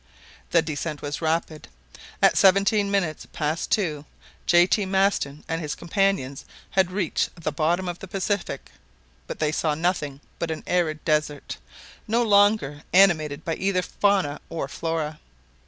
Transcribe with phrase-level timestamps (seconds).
[0.49, 1.67] The descent was rapid.
[2.23, 4.05] At seventeen minutes past two,
[4.47, 4.65] J.
[4.65, 4.83] T.
[4.83, 8.71] Maston and his companions had reached the bottom of the Pacific;
[9.27, 11.57] but they saw nothing but an arid desert,
[12.07, 15.19] no longer animated by either fauna or flora.